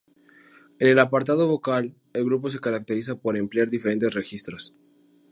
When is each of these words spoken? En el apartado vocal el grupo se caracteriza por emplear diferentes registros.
En 0.79 0.87
el 0.87 0.97
apartado 0.97 1.47
vocal 1.47 1.93
el 2.13 2.25
grupo 2.25 2.49
se 2.49 2.57
caracteriza 2.59 3.19
por 3.19 3.37
emplear 3.37 3.69
diferentes 3.69 4.15
registros. 4.15 4.73